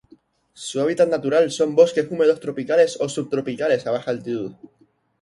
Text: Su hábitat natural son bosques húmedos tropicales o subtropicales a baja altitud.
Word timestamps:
Su 0.55 0.81
hábitat 0.81 1.09
natural 1.09 1.51
son 1.51 1.75
bosques 1.75 2.07
húmedos 2.09 2.39
tropicales 2.39 2.97
o 2.99 3.07
subtropicales 3.07 3.85
a 3.85 3.91
baja 3.91 4.09
altitud. 4.09 4.53